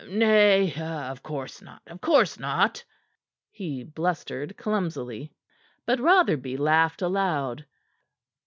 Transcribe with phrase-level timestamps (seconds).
[0.07, 2.83] "Nay, of course not; of course not,"
[3.51, 5.31] he blustered clumsily.
[5.85, 7.67] But Rotherby laughed aloud.